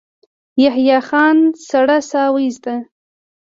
يحيی 0.63 0.95
خان 1.07 1.37
سړه 1.69 1.97
سا 2.09 2.23
وايسته. 2.33 2.73